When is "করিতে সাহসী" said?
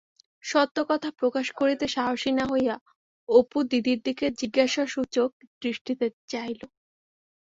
1.59-2.31